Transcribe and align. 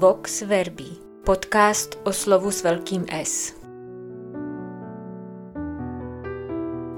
Vox 0.00 0.42
Verbi, 0.42 0.84
podcast 1.24 1.98
o 2.04 2.12
slovu 2.12 2.50
s 2.50 2.62
velkým 2.62 3.06
S. 3.10 3.54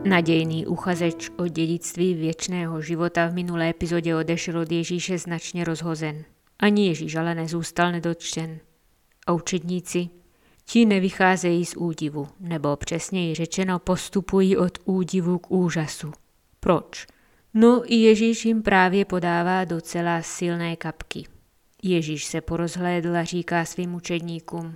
Nadějný 0.04 0.66
uchazeč 0.66 1.30
o 1.36 1.46
dědictví 1.48 2.14
věčného 2.14 2.80
života 2.82 3.26
v 3.26 3.34
minulé 3.34 3.70
epizodě 3.70 4.16
odešel 4.16 4.58
od 4.58 4.72
Ježíše 4.72 5.18
značně 5.18 5.64
rozhozen. 5.64 6.24
Ani 6.58 6.86
Ježíš 6.86 7.16
ale 7.16 7.34
nezůstal 7.34 7.92
nedotčen. 7.92 8.58
A 9.26 9.32
učedníci, 9.32 10.08
ti 10.64 10.86
nevycházejí 10.86 11.66
z 11.66 11.76
údivu, 11.76 12.28
nebo 12.40 12.76
přesněji 12.76 13.34
řečeno 13.34 13.78
postupují 13.78 14.56
od 14.56 14.78
údivu 14.84 15.38
k 15.38 15.50
úžasu. 15.50 16.12
Proč? 16.60 17.06
No 17.54 17.92
i 17.92 17.94
Ježíš 17.94 18.44
jim 18.44 18.62
právě 18.62 19.04
podává 19.04 19.64
docela 19.64 20.22
silné 20.22 20.76
kapky. 20.76 21.24
Ježíš 21.82 22.24
se 22.24 22.40
porozhlédl 22.40 23.16
a 23.16 23.24
říká 23.24 23.64
svým 23.64 23.94
učedníkům, 23.94 24.74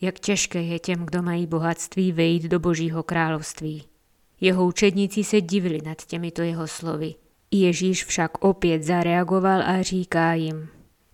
jak 0.00 0.18
těžké 0.18 0.62
je 0.62 0.78
těm, 0.78 1.06
kdo 1.06 1.22
mají 1.22 1.46
bohatství, 1.46 2.12
vejít 2.12 2.42
do 2.42 2.60
božího 2.60 3.02
království. 3.02 3.84
Jeho 4.40 4.66
učedníci 4.66 5.24
se 5.24 5.40
divili 5.40 5.80
nad 5.84 6.04
těmito 6.04 6.42
jeho 6.42 6.66
slovy. 6.66 7.14
Ježíš 7.50 8.04
však 8.04 8.44
opět 8.44 8.82
zareagoval 8.82 9.62
a 9.62 9.82
říká 9.82 10.34
jim, 10.34 10.68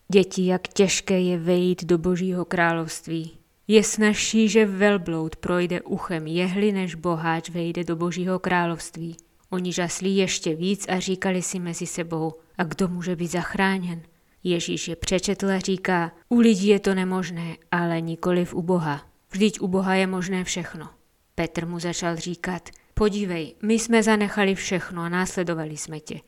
děti, 0.09 0.47
jak 0.47 0.69
těžké 0.69 1.21
je 1.21 1.39
vejít 1.39 1.85
do 1.85 1.99
božího 1.99 2.45
království. 2.45 3.31
Je 3.69 3.83
snažší, 3.83 4.49
že 4.49 4.67
velbloud 4.67 5.37
projde 5.37 5.81
uchem 5.81 6.27
jehly, 6.27 6.73
než 6.73 6.95
boháč 6.95 7.51
vejde 7.51 7.85
do 7.85 7.97
božího 7.97 8.39
království. 8.39 9.17
Oni 9.51 9.73
žaslí 9.73 10.17
ještě 10.17 10.55
víc 10.55 10.87
a 10.89 11.01
říkali 11.01 11.43
si 11.43 11.59
mezi 11.59 11.87
sebou, 11.87 12.35
a 12.59 12.65
kdo 12.65 12.89
může 12.89 13.17
být 13.17 13.31
zachráněn? 13.31 14.03
Ježíš 14.45 14.89
je 14.89 14.97
přečetl 14.97 15.51
a 15.51 15.59
říká, 15.59 16.13
u 16.29 16.39
lidí 16.39 16.67
je 16.67 16.81
to 16.81 16.95
nemožné, 16.95 17.57
ale 17.71 18.01
nikoliv 18.01 18.55
u 18.55 18.63
Boha. 18.63 19.07
Vždyť 19.31 19.61
u 19.61 19.69
Boha 19.69 19.95
je 19.95 20.07
možné 20.07 20.45
všechno. 20.45 20.89
Petr 21.35 21.67
mu 21.67 21.79
začal 21.79 22.17
říkat, 22.17 22.69
podívej, 22.95 23.55
my 23.63 23.75
jsme 23.75 24.03
zanechali 24.03 24.55
všechno 24.55 25.03
a 25.03 25.09
následovali 25.09 25.77
jsme 25.77 26.01
tě. 26.01 26.21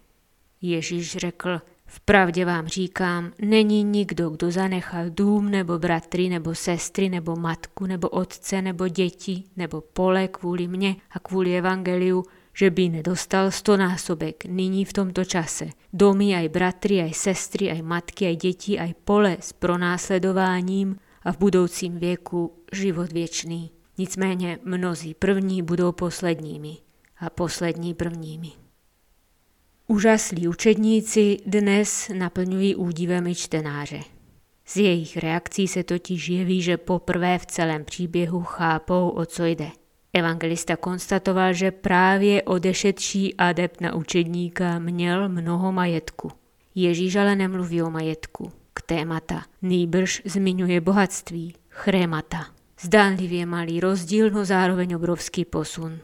Ježíš 0.62 1.16
řekl, 1.16 1.60
Vpravdě 1.86 2.44
vám 2.44 2.66
říkám, 2.66 3.32
není 3.40 3.82
nikdo, 3.82 4.30
kdo 4.30 4.50
zanechal 4.50 5.04
dům 5.08 5.50
nebo 5.50 5.78
bratry 5.78 6.28
nebo 6.28 6.54
sestry 6.54 7.08
nebo 7.08 7.36
matku 7.36 7.86
nebo 7.86 8.08
otce 8.08 8.62
nebo 8.62 8.88
děti 8.88 9.44
nebo 9.56 9.80
pole 9.80 10.28
kvůli 10.28 10.68
mně 10.68 10.96
a 11.10 11.18
kvůli 11.18 11.58
evangeliu, 11.58 12.24
že 12.54 12.70
by 12.70 12.88
nedostal 12.88 13.50
stonásobek 13.50 14.44
nyní 14.44 14.84
v 14.84 14.92
tomto 14.92 15.24
čase. 15.24 15.68
Domy 15.92 16.36
aj 16.36 16.48
bratry, 16.48 17.02
aj 17.02 17.12
sestry, 17.14 17.70
aj 17.70 17.82
matky, 17.82 18.26
aj 18.26 18.36
děti, 18.36 18.78
aj 18.78 18.94
pole 19.04 19.36
s 19.40 19.52
pronásledováním 19.52 20.96
a 21.22 21.32
v 21.32 21.38
budoucím 21.38 21.98
věku 21.98 22.52
život 22.72 23.12
věčný. 23.12 23.70
Nicméně 23.98 24.58
mnozí 24.64 25.14
první 25.14 25.62
budou 25.62 25.92
posledními 25.92 26.76
a 27.18 27.30
poslední 27.30 27.94
prvními. 27.94 28.52
Úžaslí 29.86 30.48
učedníci 30.48 31.36
dnes 31.46 32.10
naplňují 32.14 32.74
údivem 32.74 33.34
čtenáře. 33.34 34.00
Z 34.66 34.76
jejich 34.76 35.16
reakcí 35.16 35.68
se 35.68 35.82
totiž 35.82 36.28
jeví, 36.28 36.62
že 36.62 36.76
poprvé 36.76 37.38
v 37.38 37.46
celém 37.46 37.84
příběhu 37.84 38.42
chápou, 38.42 39.08
o 39.08 39.26
co 39.26 39.44
jde– 39.44 39.70
Evangelista 40.14 40.76
konstatoval, 40.76 41.52
že 41.52 41.70
právě 41.70 42.42
odešetší 42.42 43.34
adept 43.34 43.80
na 43.80 43.94
učedníka 43.94 44.78
měl 44.78 45.28
mnoho 45.28 45.72
majetku. 45.72 46.30
Ježíš 46.74 47.16
ale 47.16 47.36
nemluví 47.36 47.82
o 47.82 47.90
majetku, 47.90 48.52
k 48.74 48.82
témata. 48.82 49.44
Nýbrž 49.62 50.22
zmiňuje 50.24 50.80
bohatství, 50.80 51.54
chrémata. 51.68 52.46
Zdánlivě 52.80 53.46
malý 53.46 53.80
rozdíl, 53.80 54.30
no 54.30 54.44
zároveň 54.44 54.94
obrovský 54.94 55.44
posun. 55.44 55.98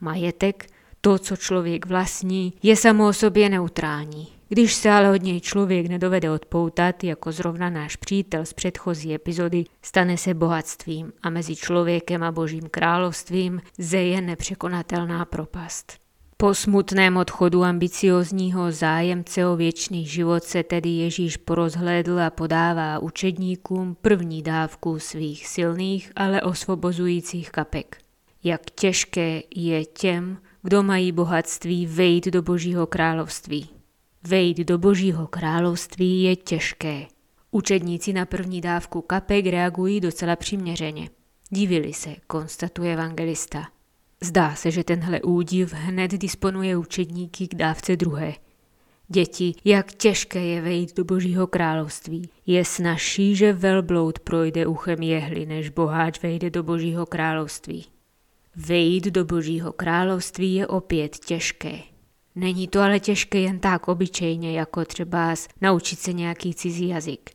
Majetek, 0.00 0.66
to, 1.00 1.18
co 1.18 1.36
člověk 1.36 1.86
vlastní, 1.86 2.52
je 2.62 2.76
samo 2.76 3.08
o 3.08 3.12
sobě 3.12 3.48
neutrální. 3.48 4.39
Když 4.52 4.74
se 4.74 4.90
ale 4.90 5.10
od 5.10 5.22
něj 5.22 5.40
člověk 5.40 5.86
nedovede 5.86 6.30
odpoutat, 6.30 7.04
jako 7.04 7.32
zrovna 7.32 7.70
náš 7.70 7.96
přítel 7.96 8.46
z 8.46 8.52
předchozí 8.52 9.14
epizody, 9.14 9.64
stane 9.82 10.16
se 10.16 10.34
bohatstvím 10.34 11.12
a 11.22 11.30
mezi 11.30 11.56
člověkem 11.56 12.22
a 12.22 12.32
božím 12.32 12.62
královstvím 12.70 13.60
zeje 13.78 14.20
nepřekonatelná 14.20 15.24
propast. 15.24 15.92
Po 16.36 16.54
smutném 16.54 17.16
odchodu 17.16 17.64
ambiciozního 17.64 18.72
zájemce 18.72 19.46
o 19.46 19.56
věčný 19.56 20.06
život 20.06 20.44
se 20.44 20.62
tedy 20.62 20.88
Ježíš 20.88 21.36
porozhlédl 21.36 22.20
a 22.20 22.30
podává 22.30 22.98
učedníkům 22.98 23.96
první 24.02 24.42
dávku 24.42 24.98
svých 24.98 25.46
silných, 25.46 26.12
ale 26.16 26.42
osvobozujících 26.42 27.50
kapek. 27.50 27.98
Jak 28.44 28.60
těžké 28.70 29.42
je 29.56 29.84
těm, 29.84 30.38
kdo 30.62 30.82
mají 30.82 31.12
bohatství, 31.12 31.86
vejít 31.86 32.26
do 32.26 32.42
Božího 32.42 32.86
království. 32.86 33.79
Vejít 34.28 34.58
do 34.58 34.78
božího 34.78 35.26
království 35.26 36.22
je 36.22 36.36
těžké. 36.36 37.06
Učedníci 37.50 38.12
na 38.12 38.26
první 38.26 38.60
dávku 38.60 39.00
kapek 39.00 39.46
reagují 39.46 40.00
docela 40.00 40.36
přiměřeně. 40.36 41.10
Divili 41.50 41.92
se, 41.92 42.16
konstatuje 42.26 42.92
evangelista. 42.92 43.68
Zdá 44.20 44.54
se, 44.54 44.70
že 44.70 44.84
tenhle 44.84 45.22
údiv 45.22 45.72
hned 45.72 46.10
disponuje 46.10 46.76
učedníky 46.76 47.48
k 47.48 47.54
dávce 47.54 47.96
druhé. 47.96 48.34
Děti, 49.08 49.54
jak 49.64 49.92
těžké 49.92 50.44
je 50.44 50.60
vejít 50.60 50.96
do 50.96 51.04
božího 51.04 51.46
království. 51.46 52.28
Je 52.46 52.64
snažší, 52.64 53.36
že 53.36 53.52
velbloud 53.52 54.18
projde 54.18 54.66
uchem 54.66 55.02
jehly, 55.02 55.46
než 55.46 55.68
boháč 55.68 56.22
vejde 56.22 56.50
do 56.50 56.62
božího 56.62 57.06
království. 57.06 57.86
Vejít 58.56 59.04
do 59.04 59.24
božího 59.24 59.72
království 59.72 60.54
je 60.54 60.66
opět 60.66 61.16
těžké. 61.16 61.89
Není 62.34 62.68
to 62.68 62.80
ale 62.80 63.00
těžké 63.00 63.38
jen 63.40 63.58
tak 63.58 63.88
obyčejně, 63.88 64.52
jako 64.58 64.84
třeba 64.84 65.34
naučit 65.60 65.98
se 65.98 66.12
nějaký 66.12 66.54
cizí 66.54 66.88
jazyk. 66.88 67.30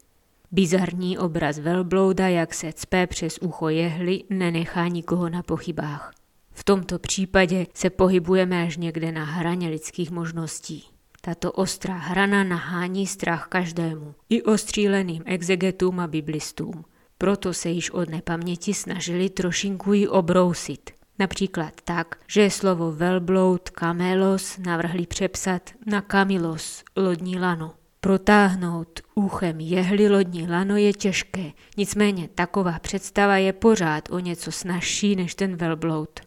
Bizarní 0.52 1.18
obraz 1.18 1.60
velblouda, 1.60 2.28
jak 2.28 2.54
se 2.54 2.74
cpe 2.74 3.08
přes 3.08 3.38
ucho 3.38 3.70
jehly, 3.70 4.24
nenechá 4.30 4.88
nikoho 4.88 5.30
na 5.30 5.44
pochybách. 5.44 6.14
V 6.52 6.64
tomto 6.64 7.00
případě 7.00 7.68
se 7.74 7.90
pohybujeme 7.90 8.64
až 8.64 8.78
někde 8.78 9.12
na 9.12 9.24
hraně 9.24 9.70
lidských 9.70 10.12
možností. 10.12 10.84
Tato 11.22 11.52
ostrá 11.52 11.98
hrana 11.98 12.44
nahání 12.44 13.08
strach 13.08 13.48
každému, 13.48 14.16
i 14.30 14.44
ostříleným 14.44 15.24
exegetům 15.26 16.00
a 16.00 16.08
biblistům. 16.08 16.86
Proto 17.18 17.54
se 17.54 17.70
již 17.70 17.92
od 17.92 18.10
nepaměti 18.10 18.74
snažili 18.74 19.30
trošinku 19.30 19.94
ji 19.94 20.08
obrousit. 20.08 20.95
Například 21.20 21.74
tak, 21.84 22.16
že 22.28 22.50
slovo 22.50 22.92
velbloud 22.92 23.70
kamelos 23.70 24.58
navrhli 24.58 25.06
přepsat 25.06 25.70
na 25.86 26.02
kamilos, 26.02 26.84
lodní 26.96 27.40
lano. 27.40 27.74
Protáhnout 28.00 29.00
uchem 29.16 29.60
jehly 29.60 30.10
lodní 30.10 30.48
lano 30.48 30.78
je 30.78 30.94
těžké, 30.94 31.52
nicméně 31.78 32.30
taková 32.36 32.80
představa 32.80 33.38
je 33.38 33.54
pořád 33.54 34.10
o 34.12 34.20
něco 34.20 34.52
snažší 34.52 35.16
než 35.16 35.36
ten 35.36 35.56
velbloud. 35.56 36.20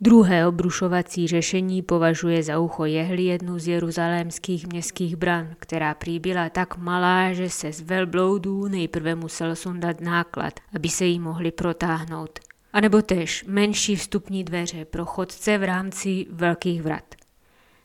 Druhé 0.00 0.46
obrušovací 0.46 1.26
řešení 1.26 1.82
považuje 1.82 2.42
za 2.42 2.58
ucho 2.58 2.84
jehly 2.84 3.22
jednu 3.22 3.58
z 3.58 3.68
jeruzalémských 3.68 4.66
městských 4.66 5.16
bran, 5.16 5.54
která 5.58 5.94
prý 5.94 6.18
byla 6.18 6.48
tak 6.48 6.76
malá, 6.76 7.32
že 7.32 7.50
se 7.50 7.72
z 7.72 7.80
velbloudů 7.80 8.68
nejprve 8.68 9.14
musel 9.14 9.56
sundat 9.56 10.00
náklad, 10.00 10.60
aby 10.74 10.88
se 10.88 11.04
jí 11.04 11.18
mohli 11.18 11.50
protáhnout 11.50 12.38
anebo 12.76 13.02
tež 13.02 13.44
menší 13.48 13.96
vstupní 13.96 14.44
dveře 14.44 14.84
pro 14.84 15.04
chodce 15.04 15.58
v 15.58 15.64
rámci 15.64 16.26
velkých 16.30 16.82
vrat. 16.82 17.14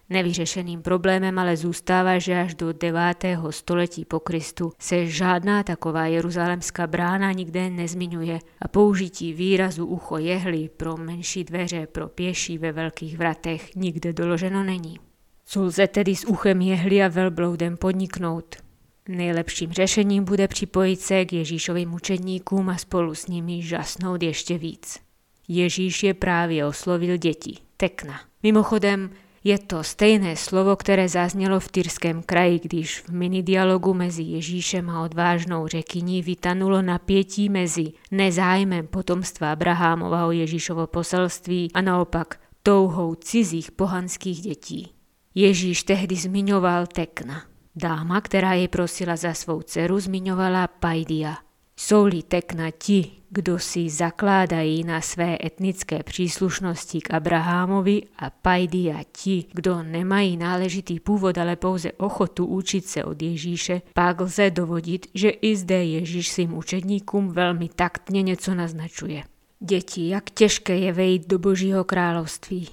Nevyřešeným 0.09 0.81
problémem 0.81 1.39
ale 1.39 1.57
zůstává, 1.57 2.19
že 2.19 2.39
až 2.39 2.55
do 2.55 2.73
9. 2.73 3.25
století 3.49 4.05
po 4.05 4.19
Kristu 4.19 4.71
se 4.79 5.05
žádná 5.05 5.63
taková 5.63 6.05
jeruzalemská 6.05 6.87
brána 6.87 7.31
nikde 7.31 7.69
nezmiňuje 7.69 8.39
a 8.61 8.67
použití 8.67 9.33
výrazu 9.33 9.85
ucho 9.85 10.17
jehly 10.17 10.69
pro 10.77 10.97
menší 10.97 11.43
dveře 11.43 11.87
pro 11.87 12.07
pěší 12.07 12.57
ve 12.57 12.71
velkých 12.71 13.17
vratech 13.17 13.75
nikde 13.75 14.13
doloženo 14.13 14.63
není. 14.63 14.99
Co 15.45 15.63
lze 15.63 15.87
tedy 15.87 16.15
s 16.15 16.27
uchem 16.27 16.61
jehly 16.61 17.03
a 17.03 17.07
velbloudem 17.07 17.77
podniknout? 17.77 18.70
Nejlepším 19.15 19.71
řešením 19.71 20.23
bude 20.23 20.47
připojit 20.47 21.01
se 21.01 21.25
k 21.25 21.33
Ježíšovým 21.33 21.93
učedníkům 21.93 22.69
a 22.69 22.77
spolu 22.77 23.15
s 23.15 23.27
nimi 23.27 23.61
žasnout 23.61 24.23
ještě 24.23 24.57
víc. 24.57 24.99
Ježíš 25.47 26.03
je 26.03 26.13
právě 26.13 26.65
oslovil 26.65 27.17
děti, 27.17 27.57
tekna. 27.77 28.19
Mimochodem, 28.43 29.09
je 29.43 29.59
to 29.59 29.83
stejné 29.83 30.35
slovo, 30.35 30.75
které 30.75 31.09
zaznělo 31.09 31.59
v 31.59 31.71
Tyrském 31.71 32.23
kraji, 32.23 32.59
když 32.63 32.99
v 32.99 33.09
minidialogu 33.09 33.93
mezi 33.93 34.23
Ježíšem 34.23 34.89
a 34.89 35.03
odvážnou 35.03 35.67
řekyní 35.67 36.21
vytanulo 36.21 36.81
napětí 36.81 37.49
mezi 37.49 37.91
nezájmem 38.11 38.87
potomstva 38.87 39.51
Abrahámova 39.51 40.27
o 40.27 40.31
Ježíšovo 40.31 40.87
poselství 40.87 41.71
a 41.73 41.81
naopak 41.81 42.39
touhou 42.63 43.15
cizích 43.15 43.71
pohanských 43.71 44.41
dětí. 44.41 44.91
Ježíš 45.35 45.83
tehdy 45.83 46.15
zmiňoval 46.15 46.87
tekna. 46.87 47.50
Dáma, 47.75 48.21
která 48.21 48.53
jej 48.53 48.67
prosila 48.67 49.15
za 49.15 49.33
svou 49.33 49.61
dceru, 49.61 49.99
zmiňovala 49.99 50.67
Paidia. 50.67 51.37
Jsou-li 51.77 52.23
tekna 52.23 52.71
ti, 52.71 53.11
kdo 53.29 53.59
si 53.59 53.89
zakládají 53.89 54.83
na 54.83 55.01
své 55.01 55.37
etnické 55.45 56.03
příslušnosti 56.03 57.01
k 57.01 57.13
Abrahamovi 57.13 58.03
a 58.17 58.29
pajdy 58.29 58.91
a 58.91 59.03
ti, 59.11 59.45
kdo 59.53 59.83
nemají 59.83 60.37
náležitý 60.37 60.99
původ, 60.99 61.37
ale 61.37 61.55
pouze 61.55 61.91
ochotu 61.91 62.45
učit 62.45 62.85
se 62.85 63.03
od 63.03 63.21
Ježíše, 63.21 63.81
pak 63.93 64.21
lze 64.21 64.49
dovodit, 64.49 65.07
že 65.13 65.29
i 65.29 65.55
zde 65.55 65.85
Ježíš 65.85 66.31
svým 66.31 66.57
učedníkům 66.57 67.29
velmi 67.29 67.69
taktně 67.69 68.21
něco 68.21 68.55
naznačuje. 68.55 69.23
Děti, 69.59 70.09
jak 70.09 70.29
těžké 70.29 70.77
je 70.77 70.93
vejít 70.93 71.27
do 71.27 71.39
Božího 71.39 71.83
království. 71.83 72.67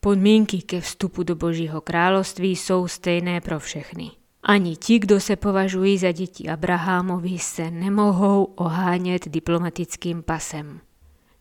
Podmínky 0.00 0.62
ke 0.62 0.80
vstupu 0.80 1.22
do 1.22 1.36
Božího 1.36 1.80
království 1.80 2.56
jsou 2.56 2.88
stejné 2.88 3.40
pro 3.40 3.60
všechny. 3.60 4.10
Ani 4.42 4.76
ti, 4.76 4.98
kdo 4.98 5.20
se 5.20 5.36
považují 5.36 5.98
za 5.98 6.12
děti 6.12 6.48
Abrahamovi, 6.48 7.38
se 7.38 7.70
nemohou 7.70 8.44
ohánět 8.44 9.28
diplomatickým 9.28 10.22
pasem. 10.22 10.80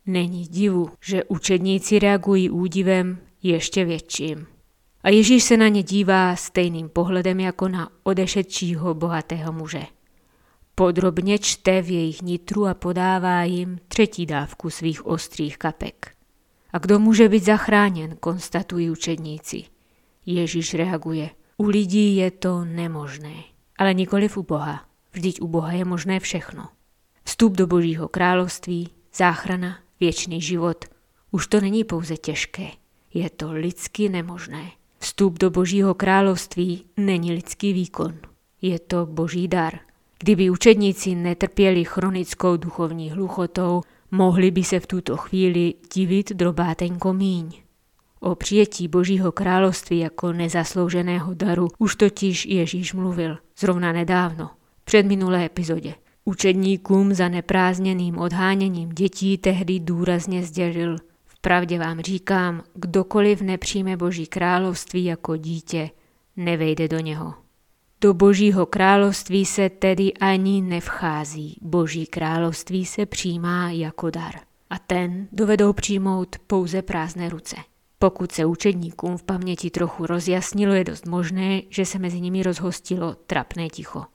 Není 0.05 0.47
divu, 0.47 0.89
že 1.01 1.23
učedníci 1.23 1.99
reagují 1.99 2.49
údivem 2.49 3.17
ještě 3.43 3.85
větším. 3.85 4.47
A 5.03 5.09
Ježíš 5.09 5.43
se 5.43 5.57
na 5.57 5.67
ně 5.67 5.83
dívá 5.83 6.35
stejným 6.35 6.89
pohledem 6.89 7.39
jako 7.39 7.67
na 7.67 7.89
odešetčího 8.03 8.93
bohatého 8.93 9.53
muže. 9.53 9.83
Podrobně 10.75 11.39
čte 11.39 11.81
v 11.81 11.89
jejich 11.89 12.21
nitru 12.21 12.67
a 12.67 12.73
podává 12.73 13.43
jim 13.43 13.79
třetí 13.87 14.25
dávku 14.25 14.69
svých 14.69 15.05
ostrých 15.05 15.57
kapek. 15.57 16.11
A 16.73 16.77
kdo 16.77 16.99
může 16.99 17.29
být 17.29 17.43
zachráněn, 17.43 18.15
konstatují 18.19 18.89
učedníci. 18.91 19.63
Ježíš 20.25 20.73
reaguje– 20.73 21.29
u 21.61 21.65
lidí 21.69 22.15
je 22.15 22.31
to 22.31 22.65
nemožné, 22.65 23.33
ale 23.77 23.93
nikoliv 23.93 24.37
u 24.37 24.43
Boha. 24.43 24.81
Vždyť 25.13 25.41
u 25.41 25.47
Boha 25.47 25.71
je 25.71 25.85
možné 25.85 26.19
všechno. 26.19 26.73
Vstup 27.23 27.53
do 27.53 27.67
Božího 27.67 28.07
království, 28.07 28.89
záchrana, 29.13 29.77
věčný 29.99 30.41
život. 30.41 30.85
Už 31.31 31.47
to 31.47 31.61
není 31.61 31.83
pouze 31.83 32.17
těžké, 32.17 32.67
je 33.13 33.29
to 33.29 33.51
lidsky 33.51 34.09
nemožné. 34.09 34.71
Vstup 34.99 35.39
do 35.39 35.49
Božího 35.49 35.93
království 35.93 36.85
není 36.97 37.31
lidský 37.31 37.73
výkon, 37.73 38.17
je 38.61 38.79
to 38.79 39.05
Boží 39.05 39.47
dar. 39.47 39.79
Kdyby 40.19 40.49
učedníci 40.49 41.15
netrpěli 41.15 41.85
chronickou 41.85 42.57
duchovní 42.57 43.11
hluchotou, 43.11 43.81
mohli 44.11 44.51
by 44.51 44.63
se 44.63 44.79
v 44.79 44.87
tuto 44.87 45.17
chvíli 45.17 45.73
divit 45.93 46.33
drobátenko 46.33 47.13
míň. 47.13 47.61
O 48.23 48.35
přijetí 48.35 48.87
Božího 48.87 49.31
království 49.31 49.99
jako 49.99 50.33
nezaslouženého 50.33 51.33
daru 51.33 51.67
už 51.77 51.95
totiž 51.95 52.45
Ježíš 52.45 52.93
mluvil, 52.93 53.37
zrovna 53.59 53.91
nedávno, 53.91 54.49
před 54.83 55.05
minulé 55.05 55.45
epizodě. 55.45 55.95
Učedníkům 56.25 57.13
za 57.13 57.29
neprázdněným 57.29 58.17
odháněním 58.17 58.89
dětí 58.89 59.37
tehdy 59.37 59.79
důrazně 59.79 60.43
sdělil, 60.43 60.95
vpravdě 61.25 61.79
vám 61.79 61.99
říkám, 61.99 62.63
kdokoliv 62.73 63.41
nepřijme 63.41 63.97
Boží 63.97 64.27
království 64.27 65.05
jako 65.05 65.37
dítě, 65.37 65.89
nevejde 66.35 66.87
do 66.87 66.99
něho. 66.99 67.33
Do 68.01 68.13
Božího 68.13 68.65
království 68.65 69.45
se 69.45 69.69
tedy 69.69 70.13
ani 70.13 70.61
nevchází, 70.61 71.57
Boží 71.61 72.05
království 72.05 72.85
se 72.85 73.05
přijímá 73.05 73.71
jako 73.71 74.09
dar. 74.09 74.35
A 74.69 74.79
ten 74.79 75.27
dovedou 75.31 75.73
přijmout 75.73 76.35
pouze 76.47 76.81
prázdné 76.81 77.29
ruce. 77.29 77.55
Pokud 78.01 78.31
se 78.31 78.45
učedníkům 78.45 79.17
v 79.17 79.23
paměti 79.23 79.69
trochu 79.69 80.05
rozjasnilo, 80.05 80.73
je 80.73 80.83
dost 80.83 81.07
možné, 81.07 81.61
že 81.69 81.85
se 81.85 81.99
mezi 81.99 82.21
nimi 82.21 82.43
rozhostilo 82.43 83.15
trapné 83.27 83.69
ticho. 83.69 84.05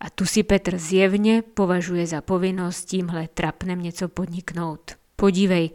A 0.00 0.10
tu 0.10 0.26
si 0.26 0.42
Petr 0.42 0.78
zjevně 0.78 1.42
považuje 1.42 2.06
za 2.06 2.20
povinnost 2.20 2.84
tímhle 2.84 3.28
trapnem 3.34 3.82
něco 3.82 4.08
podniknout. 4.08 4.92
Podívej, 5.16 5.70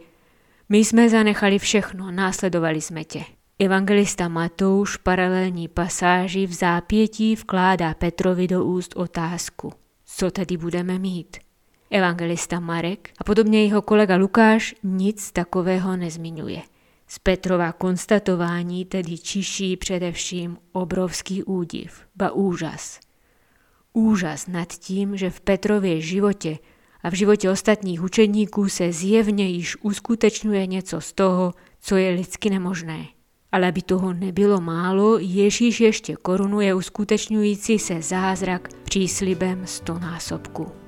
my 0.68 0.78
jsme 0.78 1.08
zanechali 1.08 1.58
všechno, 1.58 2.10
následovali 2.10 2.80
jsme 2.80 3.04
tě. 3.04 3.24
Evangelista 3.58 4.28
Matouš 4.28 4.96
paralelní 4.96 5.68
pasáži 5.68 6.46
v 6.46 6.52
zápětí 6.52 7.34
vkládá 7.34 7.94
Petrovi 7.94 8.48
do 8.48 8.64
úst 8.64 8.96
otázku. 8.96 9.72
Co 10.04 10.30
tedy 10.30 10.56
budeme 10.56 10.98
mít? 10.98 11.36
Evangelista 11.90 12.60
Marek 12.60 13.10
a 13.18 13.24
podobně 13.24 13.64
jeho 13.64 13.82
kolega 13.82 14.16
Lukáš 14.16 14.74
nic 14.82 15.32
takového 15.32 15.96
nezmiňuje– 15.96 16.62
z 17.08 17.18
Petrova 17.18 17.72
konstatování 17.72 18.84
tedy 18.84 19.18
čiší 19.18 19.76
především 19.76 20.56
obrovský 20.72 21.44
údiv, 21.44 22.00
ba 22.16 22.30
úžas. 22.30 23.00
Úžas 23.92 24.46
nad 24.46 24.72
tím, 24.72 25.16
že 25.16 25.30
v 25.30 25.40
Petrově 25.40 26.00
životě 26.00 26.58
a 27.02 27.10
v 27.10 27.14
životě 27.14 27.50
ostatních 27.50 28.02
učedníků 28.02 28.68
se 28.68 28.92
zjevně 28.92 29.48
již 29.48 29.76
uskutečňuje 29.82 30.66
něco 30.66 31.00
z 31.00 31.12
toho, 31.12 31.52
co 31.80 31.96
je 31.96 32.10
lidsky 32.10 32.50
nemožné. 32.50 33.06
Ale 33.52 33.68
aby 33.68 33.82
toho 33.82 34.12
nebylo 34.12 34.60
málo, 34.60 35.18
Ježíš 35.18 35.80
ještě 35.80 36.16
korunuje 36.16 36.74
uskutečňující 36.74 37.78
se 37.78 38.02
zázrak 38.02 38.68
příslibem 38.84 39.66
stonásobku. 39.66 40.87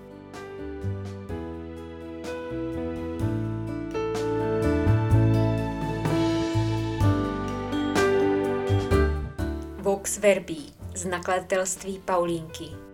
Vox 10.01 10.19
Verbi 10.19 10.57
z 10.95 11.05
nakladatelství 11.05 11.99
Paulínky 12.05 12.90